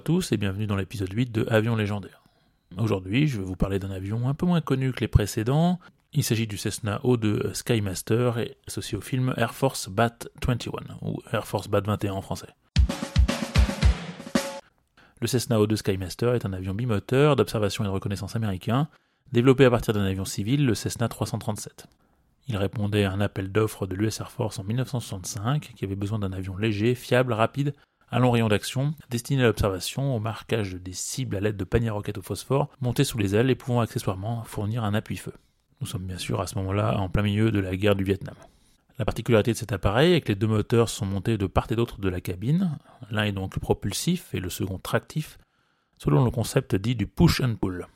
[0.00, 2.22] À tous et bienvenue dans l'épisode 8 de Avion légendaire.
[2.78, 5.78] Aujourd'hui, je vais vous parler d'un avion un peu moins connu que les précédents.
[6.14, 10.70] Il s'agit du Cessna O2 Skymaster et associé au film Air Force Bat 21
[11.02, 12.48] ou Air Force Bat 21 en français.
[15.20, 18.88] Le Cessna O2 Skymaster est un avion bimoteur d'observation et de reconnaissance américain,
[19.32, 21.88] développé à partir d'un avion civil, le Cessna 337.
[22.48, 26.18] Il répondait à un appel d'offres de l'US Air Force en 1965 qui avait besoin
[26.18, 27.74] d'un avion léger, fiable, rapide
[28.12, 31.90] un long rayon d'action, destiné à l'observation, au marquage des cibles à l'aide de paniers
[31.90, 35.32] roquettes au phosphore, montés sous les ailes et pouvant accessoirement fournir un appui-feu.
[35.80, 38.34] Nous sommes bien sûr à ce moment-là en plein milieu de la guerre du Vietnam.
[38.98, 41.76] La particularité de cet appareil est que les deux moteurs sont montés de part et
[41.76, 42.78] d'autre de la cabine,
[43.10, 45.38] l'un est donc propulsif et le second tractif,
[45.96, 47.86] selon le concept dit du push and pull.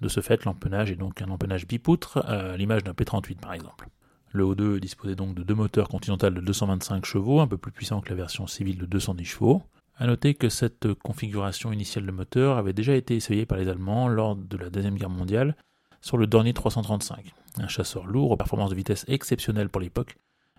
[0.00, 3.88] De ce fait, l'empennage est donc un empennage bipoutre, à l'image d'un P-38 par exemple.
[4.32, 8.00] Le O2 disposait donc de deux moteurs continentales de 225 chevaux, un peu plus puissants
[8.00, 9.62] que la version civile de 210 chevaux.
[9.96, 14.08] A noter que cette configuration initiale de moteur avait déjà été essayée par les Allemands
[14.08, 15.54] lors de la Deuxième Guerre mondiale
[16.00, 20.16] sur le Dornier 335, un chasseur lourd aux performances de vitesse exceptionnelles pour l'époque,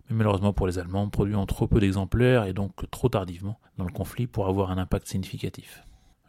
[0.10, 3.86] mais malheureusement pour les Allemands produit en trop peu d'exemplaires et donc trop tardivement dans
[3.86, 5.84] le conflit pour avoir un impact significatif.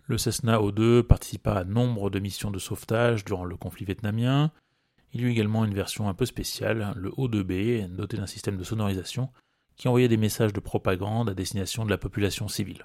[0.07, 4.51] Le Cessna O2 participa à nombre de missions de sauvetage durant le conflit vietnamien,
[5.15, 8.65] il y eut également une version un peu spéciale, le O2B, doté d'un système de
[8.65, 9.31] sonorisation,
[9.77, 12.85] qui envoyait des messages de propagande à destination de la population civile.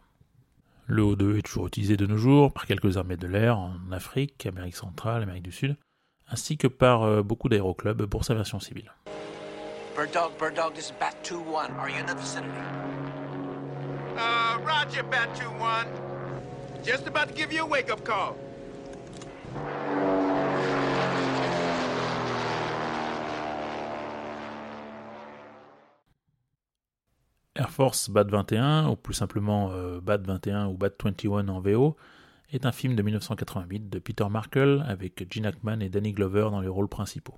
[0.86, 4.46] Le O2 est toujours utilisé de nos jours par quelques armées de l'air en Afrique,
[4.46, 5.76] Amérique centrale, Amérique du Sud,
[6.30, 8.92] ainsi que par euh, beaucoup d'aéroclubs pour sa version civile.
[9.96, 11.78] Bird Dog, Bird Dog, this is Bat 2-1.
[11.80, 12.54] Are you in the vicinity?
[14.16, 15.88] Uh, roger, Bat 2-1.
[16.86, 18.36] Just about to give you a wake-up call.
[27.60, 31.98] Air Force Bat 21, ou plus simplement euh, Bat 21 ou Bat 21 en VO,
[32.54, 36.62] est un film de 1988 de Peter Markle avec Gene Hackman et Danny Glover dans
[36.62, 37.38] les rôles principaux.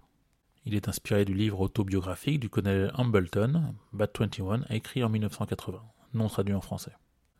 [0.63, 5.81] Il est inspiré du livre autobiographique du colonel Hambleton, Bat 21, écrit en 1980,
[6.13, 6.93] non traduit en français.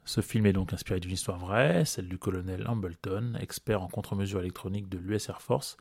[0.04, 4.40] Ce film est donc inspiré d'une histoire vraie, celle du colonel Hambleton, expert en contre-mesures
[4.40, 5.78] électroniques de l'US Air Force,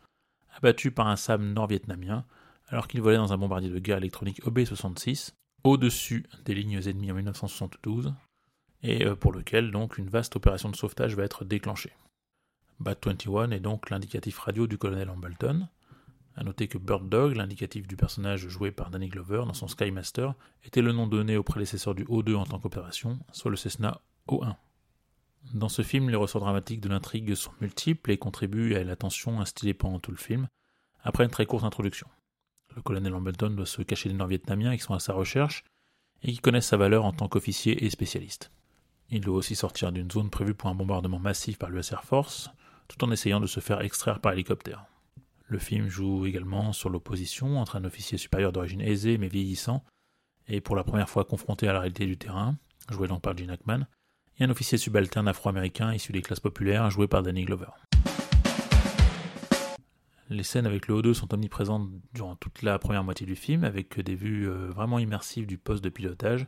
[0.55, 2.27] abattu par un SAM nord-vietnamien
[2.69, 5.32] alors qu'il volait dans un bombardier de guerre électronique OB-66
[5.65, 8.15] au-dessus des lignes ennemies en 1972,
[8.82, 11.93] et euh, pour lequel donc une vaste opération de sauvetage va être déclenchée.
[12.78, 15.69] Bat 21 est donc l'indicatif radio du colonel Hambleton.
[16.37, 20.34] A noter que Bird Dog, l'indicatif du personnage joué par Danny Glover dans son Skymaster,
[20.65, 24.56] était le nom donné au prédécesseur du O2 en tant qu'opération, soit le Cessna O1.
[25.53, 29.41] Dans ce film, les ressorts dramatiques de l'intrigue sont multiples et contribuent à la tension
[29.41, 30.49] instillée pendant tout le film,
[31.03, 32.06] après une très courte introduction.
[32.76, 35.64] Le colonel Hambleton doit se cacher des Nord-Vietnamiens qui sont à sa recherche
[36.22, 38.50] et qui connaissent sa valeur en tant qu'officier et spécialiste.
[39.10, 42.50] Il doit aussi sortir d'une zone prévue pour un bombardement massif par l'US Air Force,
[42.86, 44.86] tout en essayant de se faire extraire par hélicoptère.
[45.47, 49.84] Le film joue également sur l'opposition entre un officier supérieur d'origine aisée mais vieillissant,
[50.47, 52.56] et pour la première fois confronté à la réalité du terrain,
[52.88, 53.87] joué donc par Gene Hackman,
[54.38, 57.70] et un officier subalterne afro-américain issu des classes populaires, joué par Danny Glover.
[60.30, 63.98] Les scènes avec le O2 sont omniprésentes durant toute la première moitié du film, avec
[63.98, 66.46] des vues euh, vraiment immersives du poste de pilotage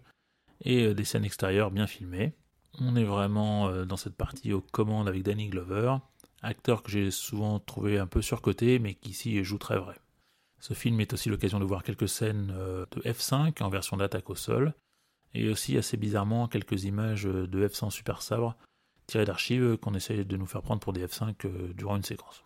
[0.64, 2.32] et euh, des scènes extérieures bien filmées.
[2.78, 5.96] On est vraiment euh, dans cette partie aux commandes avec Danny Glover,
[6.42, 9.96] acteur que j'ai souvent trouvé un peu surcoté, mais qui ici joue très vrai.
[10.60, 12.54] Ce film est aussi l'occasion de voir quelques scènes
[12.92, 14.74] de F5 en version d'attaque au sol,
[15.34, 18.56] et aussi assez bizarrement quelques images de F100 Super Sabre
[19.08, 22.44] tirées d'archives qu'on essaie de nous faire prendre pour des F5 durant une séquence.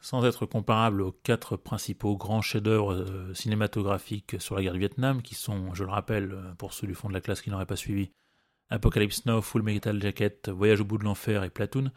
[0.00, 5.22] Sans être comparable aux quatre principaux grands chefs-d'œuvre euh, cinématographiques sur la guerre du Vietnam,
[5.22, 7.66] qui sont, je le rappelle, euh, pour ceux du fond de la classe qui n'auraient
[7.66, 8.10] pas suivi,
[8.70, 11.90] Apocalypse Now, Full Metal Jacket, Voyage au bout de l'enfer et Platoon,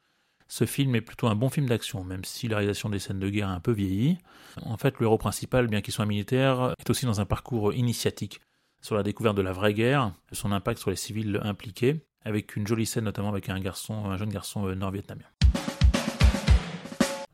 [0.48, 3.30] ce film est plutôt un bon film d'action, même si la réalisation des scènes de
[3.30, 4.18] guerre a un peu vieilli.
[4.64, 8.42] En fait, le héros principal, bien qu'il soit militaire, est aussi dans un parcours initiatique
[8.82, 12.68] sur la découverte de la vraie guerre, son impact sur les civils impliqués, avec une
[12.68, 15.26] jolie scène notamment avec un un jeune garçon euh, nord-vietnamien.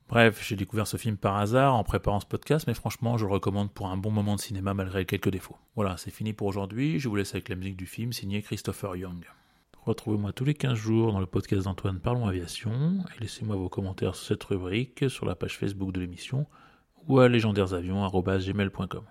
[0.09, 3.31] Bref, j'ai découvert ce film par hasard en préparant ce podcast, mais franchement, je le
[3.31, 5.57] recommande pour un bon moment de cinéma malgré quelques défauts.
[5.75, 8.95] Voilà, c'est fini pour aujourd'hui, je vous laisse avec la musique du film signée Christopher
[8.95, 9.23] Young.
[9.85, 14.15] Retrouvez-moi tous les 15 jours dans le podcast d'Antoine Parlons Aviation et laissez-moi vos commentaires
[14.15, 16.47] sur cette rubrique sur la page Facebook de l'émission
[17.07, 19.03] ou à légendairesavions.gmail.com.